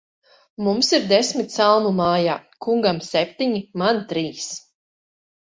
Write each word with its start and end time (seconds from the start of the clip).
Mums 0.67 0.87
ir 0.97 1.03
desmit 1.11 1.53
salmu 1.55 1.91
mājā; 1.99 2.39
kungam 2.67 3.03
septiņi, 3.09 3.63
man 3.83 4.01
trīs. 4.15 4.51